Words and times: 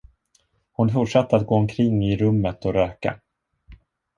Hon 0.71 0.89
fortsatte 0.89 1.35
att 1.35 1.47
gå 1.47 1.55
omkring 1.55 2.03
i 2.05 2.17
rummet 2.17 2.65
och 2.65 2.73
röka. 2.73 3.19